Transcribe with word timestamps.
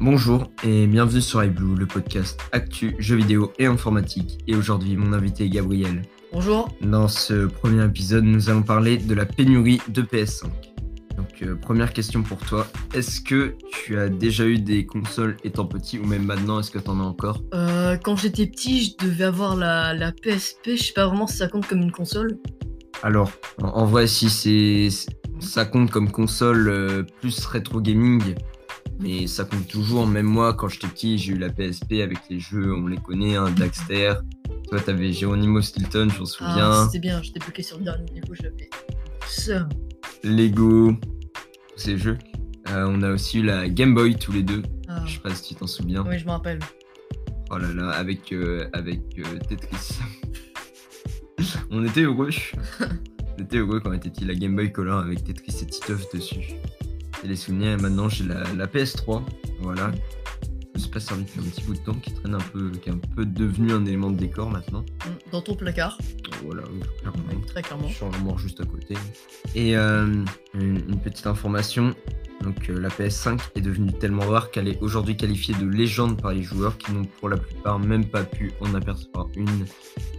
Bonjour 0.00 0.52
et 0.62 0.86
bienvenue 0.86 1.20
sur 1.20 1.42
iBlue, 1.42 1.74
le 1.74 1.86
podcast 1.86 2.40
actu, 2.52 2.94
jeux 3.00 3.16
vidéo 3.16 3.52
et 3.58 3.66
informatique. 3.66 4.38
Et 4.46 4.54
aujourd'hui, 4.54 4.96
mon 4.96 5.12
invité 5.12 5.46
est 5.46 5.48
Gabriel. 5.48 6.02
Bonjour. 6.32 6.68
Dans 6.80 7.08
ce 7.08 7.46
premier 7.46 7.84
épisode, 7.84 8.22
nous 8.22 8.48
allons 8.48 8.62
parler 8.62 8.96
de 8.96 9.12
la 9.12 9.26
pénurie 9.26 9.80
de 9.88 10.02
PS5. 10.02 10.44
Donc, 11.16 11.42
euh, 11.42 11.56
première 11.56 11.92
question 11.92 12.22
pour 12.22 12.38
toi. 12.38 12.68
Est-ce 12.94 13.20
que 13.20 13.56
tu 13.72 13.98
as 13.98 14.08
déjà 14.08 14.46
eu 14.46 14.60
des 14.60 14.86
consoles 14.86 15.36
étant 15.42 15.64
petit 15.64 15.98
ou 15.98 16.04
même 16.04 16.24
maintenant, 16.24 16.60
est-ce 16.60 16.70
que 16.70 16.78
tu 16.78 16.88
en 16.90 17.00
as 17.00 17.04
encore? 17.04 17.42
Euh, 17.52 17.96
quand 17.96 18.14
j'étais 18.14 18.46
petit, 18.46 18.84
je 18.84 19.04
devais 19.04 19.24
avoir 19.24 19.56
la, 19.56 19.94
la 19.94 20.12
PSP. 20.12 20.76
Je 20.76 20.76
sais 20.76 20.92
pas 20.92 21.08
vraiment 21.08 21.26
si 21.26 21.38
ça 21.38 21.48
compte 21.48 21.66
comme 21.66 21.82
une 21.82 21.90
console. 21.90 22.38
Alors, 23.02 23.32
en, 23.60 23.66
en 23.66 23.84
vrai, 23.84 24.06
si 24.06 24.30
c'est 24.30 24.90
ça 25.40 25.64
compte 25.64 25.90
comme 25.90 26.10
console 26.10 26.68
euh, 26.68 27.02
plus 27.20 27.46
rétro 27.46 27.80
gaming, 27.80 28.36
mais 29.00 29.26
ça 29.26 29.44
compte 29.44 29.66
toujours. 29.68 30.06
Même 30.06 30.26
moi, 30.26 30.54
quand 30.54 30.68
j'étais 30.68 30.88
petit, 30.88 31.18
j'ai 31.18 31.32
eu 31.32 31.38
la 31.38 31.50
PSP 31.50 31.94
avec 32.02 32.18
les 32.30 32.40
jeux, 32.40 32.72
on 32.74 32.86
les 32.86 32.96
connaît, 32.98 33.36
hein, 33.36 33.50
Daxter. 33.50 34.14
Toi, 34.68 34.80
t'avais 34.80 35.12
Geronimo 35.12 35.60
Stilton, 35.62 36.08
je 36.10 36.18
m'en 36.18 36.24
Ah, 36.24 36.26
souviens. 36.26 36.84
c'était 36.86 36.98
bien. 36.98 37.22
J'étais 37.22 37.38
bloqué 37.40 37.62
sur 37.62 37.78
le 37.78 37.84
dernier 37.84 38.10
niveau. 38.12 38.34
J'avais 38.34 38.68
ça. 39.26 39.68
Lego, 40.24 40.92
ces 41.76 41.96
jeux. 41.96 42.18
Euh, 42.70 42.86
on 42.88 43.02
a 43.02 43.12
aussi 43.12 43.38
eu 43.38 43.42
la 43.44 43.68
Game 43.68 43.94
Boy 43.94 44.16
tous 44.16 44.32
les 44.32 44.42
deux. 44.42 44.62
Ah, 44.88 45.02
Je 45.06 45.14
sais 45.14 45.20
pas 45.20 45.34
si 45.34 45.42
tu 45.42 45.54
t'en 45.54 45.66
souviens. 45.66 46.04
oui, 46.06 46.18
je 46.18 46.24
me 46.26 46.30
rappelle. 46.32 46.58
Oh 47.50 47.56
là 47.56 47.72
là, 47.72 47.90
avec, 47.90 48.30
euh, 48.32 48.68
avec 48.74 49.00
euh, 49.18 49.38
Tetris. 49.48 49.98
on 51.70 51.82
était 51.84 52.02
heureux. 52.02 52.28
on 53.38 53.42
était 53.42 53.56
heureux 53.58 53.80
quand 53.80 53.90
on 53.90 53.94
était 53.94 54.10
petit. 54.10 54.24
La 54.26 54.34
Game 54.34 54.54
Boy 54.54 54.70
Color 54.70 54.98
avec 55.00 55.24
Tetris 55.24 55.56
et 55.62 55.66
Titeuf 55.66 56.12
dessus. 56.12 56.56
Et 57.24 57.28
les 57.28 57.36
souvenirs. 57.36 57.72
Et 57.72 57.76
maintenant, 57.82 58.08
j'ai 58.08 58.24
la, 58.24 58.42
la 58.54 58.66
PS3. 58.66 59.22
Voilà. 59.60 59.90
Je 60.74 60.80
me 60.80 60.84
suis 60.84 60.90
pas 60.90 61.00
servi 61.00 61.24
depuis 61.24 61.40
un 61.40 61.42
petit 61.50 61.62
bout 61.64 61.74
de 61.74 61.78
temps, 61.80 61.94
qui 61.94 62.12
traîne 62.12 62.34
un 62.34 62.38
peu, 62.52 62.70
qui 62.70 62.88
est 62.88 62.92
un 62.92 62.98
peu 63.16 63.26
devenu 63.26 63.72
un 63.72 63.84
élément 63.84 64.10
de 64.10 64.16
décor 64.16 64.48
maintenant. 64.50 64.80
Mm, 64.82 65.30
Dans 65.32 65.40
ton 65.42 65.56
placard. 65.56 65.98
Voilà, 66.44 66.62
clairement. 67.00 67.22
Oui, 67.30 67.36
très 67.46 67.62
clairement. 67.62 67.88
sur 67.88 68.08
l'armoire 68.10 68.38
juste 68.38 68.60
à 68.60 68.64
côté. 68.64 68.94
Et 69.56 69.76
euh, 69.76 70.06
une, 70.54 70.76
une 70.88 71.00
petite 71.00 71.26
information, 71.26 71.96
donc 72.42 72.70
euh, 72.70 72.78
la 72.78 72.90
PS5 72.90 73.40
est 73.56 73.60
devenue 73.60 73.92
tellement 73.92 74.26
rare 74.28 74.52
qu'elle 74.52 74.68
est 74.68 74.80
aujourd'hui 74.80 75.16
qualifiée 75.16 75.56
de 75.56 75.66
légende 75.66 76.22
par 76.22 76.32
les 76.32 76.44
joueurs 76.44 76.78
qui 76.78 76.92
n'ont 76.92 77.06
pour 77.18 77.28
la 77.28 77.38
plupart 77.38 77.80
même 77.80 78.04
pas 78.04 78.22
pu 78.22 78.52
en 78.60 78.72
apercevoir 78.74 79.26
une 79.34 79.66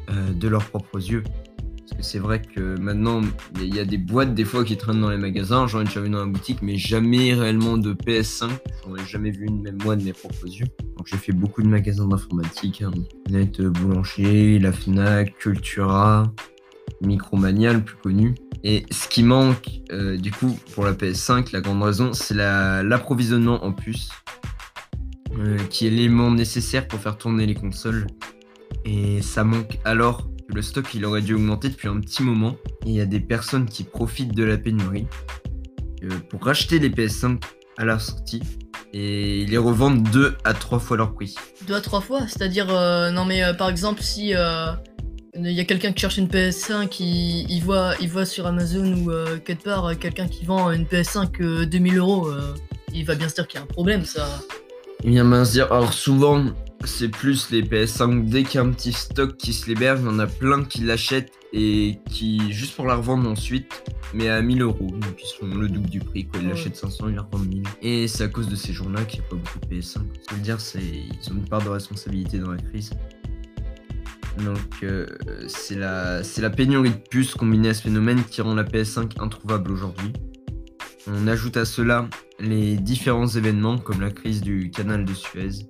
euh, 0.10 0.34
de 0.34 0.48
leurs 0.50 0.66
propres 0.66 0.98
yeux. 1.00 1.24
C'est 2.02 2.20
vrai 2.20 2.42
que 2.42 2.80
maintenant, 2.80 3.22
il 3.62 3.76
y, 3.76 3.80
a- 3.80 3.86
des 3.86 3.98
boîtes 3.98 4.34
des 4.34 4.46
fois 4.46 4.64
qui 4.64 4.78
traînent 4.78 5.02
dans 5.02 5.10
les 5.10 5.18
magasins, 5.18 5.68
j'en 5.68 5.82
ai 5.82 5.84
déjà 5.84 6.00
vu 6.02 6.10
dans 6.10 6.20
la 6.20 6.26
boutique, 6.32 6.62
mais 6.62 6.78
jamais 6.78 7.34
réellement 7.34 7.78
de 7.78 7.94
PS5. 7.94 8.50
J'en 8.86 8.96
ai 8.96 9.06
jamais 9.06 9.32
vu 9.32 9.46
une, 9.46 9.62
même 9.62 9.78
moi, 9.84 9.96
de 9.96 10.04
mes 10.04 10.14
propres 10.14 10.48
yeux. 10.48 10.68
Donc 10.98 11.08
j'ai 11.08 11.18
fait 11.18 11.32
beaucoup 11.34 11.62
de 11.62 11.68
magasins 11.68 12.08
d'informatique, 12.08 12.82
hein. 12.82 12.92
Net 13.30 13.60
euh, 13.60 13.70
Boulanger, 13.70 14.60
la 14.60 14.72
FNAC, 14.72 15.38
Cultura, 15.38 16.32
Micromania 17.02 17.74
le 17.74 17.82
plus 17.82 17.98
connu. 17.98 18.36
Et 18.64 18.86
ce 18.92 19.08
qui 19.08 19.24
manque, 19.24 19.70
euh, 19.92 20.18
du 20.18 20.32
coup, 20.32 20.58
pour 20.74 20.86
la 20.86 20.94
PS5, 20.94 21.52
la 21.52 21.62
grande 21.62 21.82
raison, 21.84 22.14
c'est 22.14 22.34
la- 22.34 22.82
l'approvisionnement 22.84 23.64
en 23.64 23.72
puces, 23.72 24.10
euh, 25.38 25.58
qui 25.70 25.88
est 25.88 25.90
l'élément 25.90 26.32
nécessaire 26.32 26.88
pour 26.88 27.00
faire 27.00 27.18
tourner 27.18 27.46
les 27.46 27.56
consoles. 27.56 28.08
Et 28.86 29.22
ça 29.22 29.44
manque 29.44 29.80
alors 29.86 30.30
le 30.54 30.62
stock, 30.62 30.94
il 30.94 31.06
aurait 31.06 31.22
dû 31.22 31.34
augmenter 31.34 31.70
depuis 31.70 31.88
un 31.88 32.00
petit 32.00 32.24
moment. 32.24 32.56
Et 32.86 32.90
il 32.90 32.96
y 32.96 33.02
a 33.02 33.06
des 33.06 33.20
personnes 33.20 33.66
qui 33.66 33.84
profitent 33.84 34.36
de 34.36 34.44
la 34.44 34.58
pénurie 34.58 35.08
euh, 36.04 36.10
pour 36.30 36.44
racheter 36.44 36.80
les 36.80 36.90
PS5 36.90 37.42
à 37.78 37.86
la 37.86 38.00
sortie 38.00 38.42
et 38.94 39.46
les 39.46 39.58
revendent 39.58 40.04
deux 40.10 40.36
à 40.44 40.54
trois 40.54 40.80
fois 40.80 40.98
leur 40.98 41.14
prix. 41.14 41.36
Deux 41.68 41.76
à 41.76 41.82
trois 41.82 42.02
fois. 42.02 42.22
C'est-à-dire, 42.28 42.68
euh, 42.70 43.12
non 43.12 43.26
mais 43.26 43.44
euh, 43.44 43.54
par 43.54 43.70
exemple, 43.70 44.02
si 44.02 44.34
euh, 44.36 44.72
il 45.36 45.52
y 45.52 45.60
a 45.60 45.66
quelqu'un 45.66 45.92
qui 45.92 46.02
cherche 46.02 46.18
une 46.18 46.28
PS5, 46.28 46.96
il, 47.00 47.50
il 47.50 47.64
voit, 47.64 47.94
il 48.02 48.10
voit 48.10 48.26
sur 48.26 48.48
Amazon 48.48 48.94
ou 48.94 49.12
quelque 49.46 49.64
part 49.64 49.98
quelqu'un 50.00 50.28
qui 50.28 50.46
vend 50.46 50.72
une 50.72 50.86
PS5 50.86 51.42
euh, 51.42 51.66
2000 51.66 51.98
euros, 51.98 52.30
il 52.94 53.06
va 53.06 53.16
bien 53.16 53.30
se 53.30 53.36
dire 53.36 53.48
qu'il 53.48 53.60
y 53.60 53.62
a 53.62 53.64
un 53.64 53.68
problème, 53.68 54.06
ça. 54.06 54.28
Il 55.04 55.12
vient 55.12 55.26
bien 55.26 55.46
se 55.46 55.52
dire, 55.52 55.72
alors 55.72 55.94
souvent, 55.94 56.44
c'est 56.86 57.10
plus 57.10 57.50
les 57.52 57.64
PS5, 57.64 58.26
dès 58.26 58.44
qu'il 58.44 58.56
y 58.56 58.58
a 58.64 58.66
un 58.66 58.72
petit 58.72 58.94
stock 58.94 59.38
qui 59.38 59.54
se 59.54 59.68
libère, 59.68 59.98
il 59.98 60.06
y 60.06 60.08
en 60.08 60.20
a 60.20 60.28
plein 60.28 60.64
qui 60.64 60.82
l'achètent 60.82 61.32
et 61.52 62.00
qui, 62.10 62.52
juste 62.52 62.76
pour 62.76 62.86
la 62.86 62.96
revendre 62.96 63.30
ensuite, 63.30 63.84
mais 64.14 64.30
à 64.30 64.42
1000 64.42 64.62
euros. 64.62 64.88
Donc 64.88 65.22
ils 65.22 65.28
sont 65.28 65.48
le 65.48 65.68
double 65.68 65.90
du 65.90 66.00
prix, 66.00 66.26
quoi. 66.26 66.40
Ils 66.42 66.50
l'achètent 66.50 66.76
500, 66.76 67.10
ils 67.10 67.16
la 67.16 67.24
revendent 67.24 67.48
1000. 67.48 67.64
Et 67.82 68.08
c'est 68.08 68.24
à 68.24 68.28
cause 68.28 68.48
de 68.48 68.56
ces 68.56 68.74
gens-là 68.74 69.04
qu'il 69.04 69.22
n'y 69.22 69.26
a 69.26 69.30
pas 69.30 69.36
beaucoup 69.36 69.60
de 69.60 69.76
PS5. 69.76 70.00
Ça 70.28 70.36
veut 70.36 70.42
dire, 70.42 70.60
c'est, 70.62 70.80
ils 70.80 71.32
ont 71.32 71.36
une 71.36 71.48
part 71.48 71.64
de 71.64 71.70
responsabilité 71.70 72.40
dans 72.40 72.52
la 72.52 72.58
crise. 72.58 72.92
Donc 74.38 74.84
euh, 74.84 75.06
c'est 75.48 75.76
la, 75.76 76.24
c'est 76.24 76.42
la 76.42 76.50
pénurie 76.50 76.92
de 76.92 76.96
puces 76.96 77.34
combinée 77.34 77.70
à 77.70 77.74
ce 77.74 77.82
phénomène 77.82 78.24
qui 78.24 78.42
rend 78.42 78.56
la 78.56 78.64
PS5 78.64 79.22
introuvable 79.22 79.72
aujourd'hui. 79.72 80.14
On 81.08 81.28
ajoute 81.28 81.58
à 81.58 81.66
cela 81.66 82.08
les 82.40 82.78
différents 82.78 83.28
événements 83.28 83.78
comme 83.78 84.00
la 84.00 84.12
crise 84.12 84.42
du 84.42 84.70
canal 84.72 85.04
de 85.04 85.14
Suez 85.14 85.66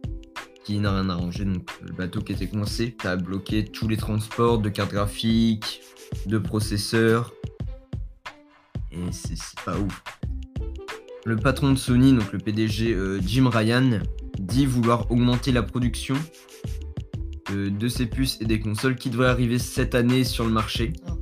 n'a 0.78 0.91
rien 0.91 1.09
arrangé, 1.09 1.46
donc 1.46 1.69
le 1.81 1.91
bateau 1.94 2.22
qui 2.22 2.34
était 2.34 2.47
coincé, 2.47 2.96
ça 3.02 3.12
a 3.12 3.16
bloqué 3.16 3.66
tous 3.66 3.88
les 3.88 3.97
transports 3.97 4.59
de 4.59 4.69
cartes 4.69 4.91
graphiques, 4.91 5.81
de 6.28 6.38
processeurs, 6.38 7.34
et 8.91 9.12
c'est 9.12 9.38
pas 9.66 9.78
ouf. 9.78 10.03
Le 11.25 11.35
patron 11.35 11.72
de 11.72 11.78
Sony, 11.78 12.13
donc 12.13 12.31
le 12.31 12.40
PDG 12.40 12.94
euh, 12.94 13.19
Jim 13.25 13.50
Ryan, 13.50 14.00
dit 14.40 14.66
vouloir 14.66 15.12
augmenter 15.12 15.52
la 15.52 15.63
production 15.63 16.16
euh, 17.52 17.69
de 17.69 17.88
ces 17.88 18.06
puces 18.06 18.38
et 18.41 18.46
des 18.46 18.59
consoles 18.59 18.96
qui 18.96 19.09
devraient 19.09 19.28
arriver 19.28 19.59
cette 19.59 19.96
année 19.96 20.24
sur 20.24 20.46
le 20.46 20.52
marché. 20.52 20.94
Ah. 21.08 21.19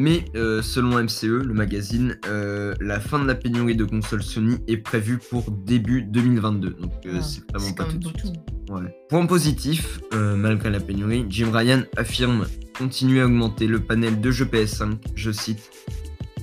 Mais 0.00 0.24
euh, 0.36 0.62
selon 0.62 1.02
MCE, 1.02 1.24
le 1.24 1.52
magazine, 1.52 2.20
euh, 2.28 2.72
la 2.80 3.00
fin 3.00 3.18
de 3.18 3.26
la 3.26 3.34
pénurie 3.34 3.74
de 3.74 3.82
consoles 3.82 4.22
Sony 4.22 4.58
est 4.68 4.76
prévue 4.76 5.18
pour 5.18 5.50
début 5.50 6.02
2022. 6.02 6.70
Donc 6.80 6.92
euh, 7.06 7.14
Ah, 7.16 7.20
c'est 7.20 7.42
vraiment 7.50 7.72
pas 7.72 7.82
tout 7.82 8.12
de 8.12 8.16
suite. 8.16 8.36
Ouais. 8.70 8.96
Point 9.08 9.26
positif, 9.26 9.98
malgré 10.12 10.70
la 10.70 10.78
pénurie, 10.78 11.26
Jim 11.28 11.50
Ryan 11.52 11.82
affirme 11.96 12.46
continuer 12.78 13.22
à 13.22 13.26
augmenter 13.26 13.66
le 13.66 13.80
panel 13.80 14.20
de 14.20 14.30
jeux 14.30 14.44
PS5. 14.44 14.98
Je 15.16 15.32
cite 15.32 15.68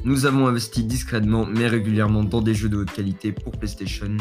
Nous 0.03 0.25
avons 0.25 0.47
investi 0.47 0.83
discrètement 0.83 1.45
mais 1.45 1.67
régulièrement 1.67 2.25
dans 2.25 2.41
des 2.41 2.55
jeux 2.55 2.67
de 2.67 2.75
haute 2.75 2.91
qualité 2.91 3.31
pour 3.31 3.53
PlayStation 3.53 4.17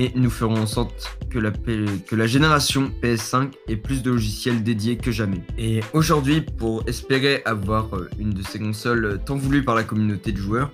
et 0.00 0.12
nous 0.14 0.30
ferons 0.30 0.56
en 0.56 0.66
sorte 0.66 1.14
que 1.28 1.38
la, 1.38 1.50
que 1.50 2.16
la 2.16 2.26
génération 2.26 2.90
PS5 3.02 3.50
ait 3.68 3.76
plus 3.76 4.02
de 4.02 4.10
logiciels 4.10 4.62
dédiés 4.62 4.96
que 4.96 5.12
jamais. 5.12 5.42
Et 5.58 5.80
aujourd'hui, 5.92 6.40
pour 6.40 6.88
espérer 6.88 7.42
avoir 7.44 7.94
euh, 7.94 8.08
une 8.18 8.30
de 8.30 8.42
ces 8.42 8.58
consoles 8.58 9.04
euh, 9.04 9.18
tant 9.18 9.36
voulues 9.36 9.62
par 9.62 9.74
la 9.74 9.84
communauté 9.84 10.32
de 10.32 10.38
joueurs, 10.38 10.72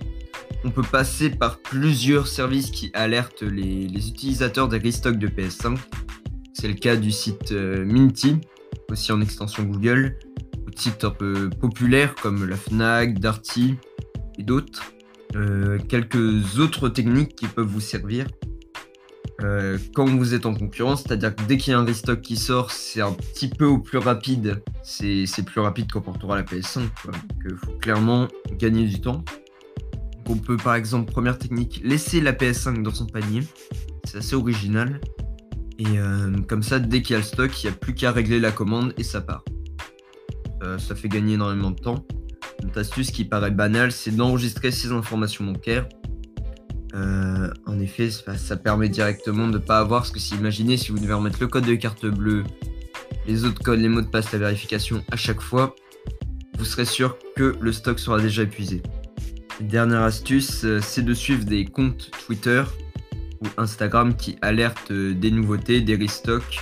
on 0.63 0.71
peut 0.71 0.85
passer 0.85 1.29
par 1.29 1.59
plusieurs 1.59 2.29
services 2.29 2.71
qui 2.71 2.93
alertent 2.95 3.43
les, 3.43 3.87
utilisateurs 3.87 4.69
des 4.69 4.79
restocks 4.79 5.19
de 5.19 5.27
PS5. 5.27 5.77
C'est 6.53 6.69
le 6.69 6.75
cas 6.75 6.95
du 6.95 7.11
site 7.11 7.51
euh, 7.51 7.85
Minty, 7.85 8.37
aussi 8.93 9.11
en 9.11 9.21
extension 9.21 9.65
Google, 9.65 10.19
ou 10.65 10.71
de 10.71 10.79
sites 10.79 11.03
un 11.03 11.11
peu 11.11 11.51
populaires 11.51 12.15
comme 12.15 12.49
la 12.49 12.57
Fnac, 12.57 13.19
Darty 13.19 13.75
et 14.39 14.45
d'autres. 14.45 14.85
Quelques 15.91 16.59
autres 16.61 16.89
techniques 16.89 17.37
qui 17.37 17.47
peuvent 17.47 17.67
vous 17.67 17.81
servir. 17.81 18.27
Euh, 19.43 19.79
quand 19.95 20.07
vous 20.07 20.35
êtes 20.35 20.47
en 20.47 20.55
concurrence, 20.55 21.03
c'est-à-dire 21.03 21.35
que 21.35 21.43
dès 21.45 21.57
qu'il 21.57 21.73
y 21.73 21.75
a 21.75 21.79
un 21.79 21.85
restock 21.85 22.21
qui 22.21 22.37
sort, 22.37 22.71
c'est 22.71 23.01
un 23.01 23.13
petit 23.13 23.49
peu 23.49 23.67
au 23.67 23.79
plus 23.79 23.99
rapide. 23.99 24.63
C'est 24.83 25.27
plus 25.45 25.61
rapide 25.61 25.91
qu'on 25.93 26.01
portera 26.01 26.37
la 26.37 26.43
PS5. 26.43 26.89
quoi. 27.03 27.13
Donc 27.13 27.43
il 27.45 27.57
faut 27.57 27.73
clairement 27.73 28.29
gagner 28.59 28.87
du 28.87 29.01
temps. 29.01 29.25
Donc, 30.25 30.37
on 30.37 30.39
peut 30.39 30.57
par 30.57 30.75
exemple, 30.75 31.11
première 31.13 31.39
technique, 31.39 31.81
laisser 31.85 32.21
la 32.21 32.33
PS5 32.33 32.83
dans 32.83 32.95
son 32.95 33.07
panier. 33.07 33.43
C'est 34.05 34.19
assez 34.19 34.35
original. 34.35 35.01
Et 35.79 35.99
euh, 35.99 36.33
comme 36.49 36.63
ça, 36.63 36.79
dès 36.79 37.03
qu'il 37.03 37.13
y 37.13 37.17
a 37.17 37.19
le 37.19 37.25
stock, 37.25 37.63
il 37.63 37.67
n'y 37.67 37.73
a 37.73 37.77
plus 37.77 37.95
qu'à 37.95 38.11
régler 38.11 38.41
la 38.41 38.51
commande 38.51 38.95
et 38.97 39.05
ça 39.05 39.21
part. 39.21 39.45
Euh, 40.63 40.79
ça 40.79 40.95
fait 40.95 41.09
gagner 41.09 41.35
énormément 41.35 41.71
de 41.71 41.79
temps. 41.79 42.07
Une 42.63 42.77
astuce 42.79 43.11
qui 43.11 43.25
paraît 43.25 43.51
banale, 43.51 43.93
c'est 43.93 44.11
d'enregistrer 44.11 44.71
ses 44.71 44.91
informations 44.91 45.45
bancaires. 45.45 45.87
Euh, 46.97 47.51
en 47.67 47.79
effet, 47.79 48.11
ça, 48.11 48.57
permet 48.57 48.89
directement 48.89 49.47
de 49.49 49.55
ne 49.55 49.59
pas 49.59 49.79
avoir 49.79 50.07
ce 50.07 50.13
que 50.13 50.19
si 50.19 50.35
imaginez 50.35 50.77
si 50.77 50.93
vous 50.93 50.99
devez 50.99 51.13
remettre 51.13 51.39
le 51.41 51.47
code 51.47 51.67
de 51.67 51.75
carte 51.75 52.07
bleue, 52.07 52.45
les 53.27 53.45
autres 53.45 53.63
codes, 53.63 53.81
les 53.81 53.89
mots 53.89 54.01
de 54.01 54.07
passe, 54.07 54.33
la 54.33 54.39
vérification 54.39 55.05
à 55.11 55.17
chaque 55.17 55.41
fois, 55.41 55.75
vous 56.57 56.65
serez 56.65 56.87
sûr 56.87 57.19
que 57.37 57.55
le 57.61 57.73
stock 57.73 57.99
sera 57.99 58.21
déjà 58.21 58.43
épuisé. 58.43 58.83
Dernière 59.61 60.03
astuce, 60.03 60.65
euh, 60.65 60.81
c'est 60.81 61.03
de 61.03 61.13
suivre 61.13 61.45
des 61.45 61.67
comptes 61.67 62.11
Twitter 62.25 62.63
ou 63.43 63.47
Instagram 63.59 64.17
qui 64.17 64.37
alertent 64.41 64.91
euh, 64.91 65.13
des 65.13 65.31
nouveautés, 65.31 65.83
des 65.83 65.97
restocks. 65.97 66.61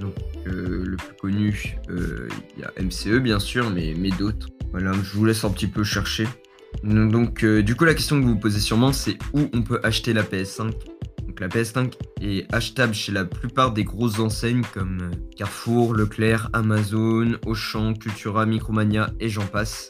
Donc 0.00 0.14
le 0.44 0.96
plus 0.96 1.16
connu, 1.18 1.76
il 1.88 2.60
y 2.60 2.64
a 2.64 2.72
MCE 2.82 3.22
bien 3.22 3.38
sûr, 3.38 3.70
mais, 3.70 3.94
mais 3.96 4.10
d'autres. 4.10 4.48
Voilà, 4.72 4.92
je 4.92 5.16
vous 5.16 5.24
laisse 5.24 5.42
un 5.44 5.50
petit 5.50 5.68
peu 5.68 5.84
chercher. 5.84 6.26
Donc 6.82 7.44
euh, 7.44 7.62
du 7.62 7.74
coup 7.76 7.84
la 7.84 7.94
question 7.94 8.18
que 8.18 8.24
vous 8.24 8.34
vous 8.34 8.38
posez 8.38 8.60
sûrement 8.60 8.92
c'est 8.92 9.16
où 9.32 9.48
on 9.52 9.62
peut 9.62 9.80
acheter 9.82 10.12
la 10.12 10.22
PS5. 10.22 10.72
Donc, 11.26 11.40
la 11.40 11.48
PS5, 11.48 11.94
est 12.20 12.52
achetable 12.54 12.94
chez 12.94 13.10
la 13.10 13.24
plupart 13.24 13.72
des 13.72 13.82
grosses 13.82 14.20
enseignes 14.20 14.62
comme 14.72 14.98
euh, 15.02 15.10
Carrefour, 15.36 15.94
Leclerc, 15.94 16.48
Amazon, 16.52 17.38
Auchan, 17.44 17.94
Cultura, 17.94 18.46
Micromania 18.46 19.10
et 19.20 19.28
j'en 19.28 19.46
passe. 19.46 19.88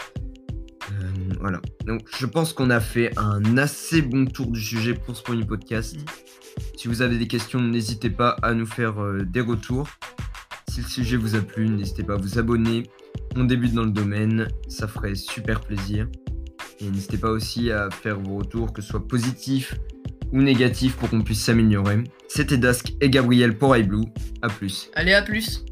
Euh, 0.90 1.34
voilà. 1.40 1.60
Donc 1.86 2.02
je 2.16 2.26
pense 2.26 2.52
qu'on 2.52 2.70
a 2.70 2.80
fait 2.80 3.16
un 3.18 3.58
assez 3.58 4.00
bon 4.00 4.26
tour 4.26 4.46
du 4.46 4.60
sujet 4.60 4.94
pour 4.94 5.16
ce 5.16 5.22
premier 5.22 5.44
podcast. 5.44 5.96
Si 6.76 6.88
vous 6.88 7.02
avez 7.02 7.18
des 7.18 7.26
questions, 7.26 7.60
n'hésitez 7.60 8.10
pas 8.10 8.36
à 8.42 8.54
nous 8.54 8.66
faire 8.66 8.94
des 9.24 9.40
retours. 9.40 9.88
Si 10.70 10.80
le 10.80 10.88
sujet 10.88 11.16
vous 11.16 11.34
a 11.34 11.40
plu, 11.40 11.68
n'hésitez 11.68 12.04
pas 12.04 12.14
à 12.14 12.16
vous 12.16 12.38
abonner. 12.38 12.84
On 13.36 13.44
débute 13.44 13.74
dans 13.74 13.84
le 13.84 13.90
domaine, 13.90 14.48
ça 14.68 14.86
ferait 14.86 15.14
super 15.14 15.60
plaisir. 15.60 16.06
Et 16.84 16.90
n'hésitez 16.90 17.18
pas 17.18 17.30
aussi 17.30 17.70
à 17.70 17.88
faire 17.90 18.20
vos 18.20 18.36
retours, 18.36 18.72
que 18.72 18.82
ce 18.82 18.88
soit 18.88 19.06
positifs 19.06 19.74
ou 20.32 20.42
négatifs, 20.42 20.96
pour 20.96 21.08
qu'on 21.08 21.22
puisse 21.22 21.42
s'améliorer. 21.42 22.04
C'était 22.28 22.58
Dask 22.58 22.92
et 23.00 23.08
Gabriel 23.08 23.56
pour 23.56 23.76
iBlue. 23.76 24.06
A 24.42 24.48
plus. 24.48 24.90
Allez, 24.94 25.14
à 25.14 25.22
plus 25.22 25.64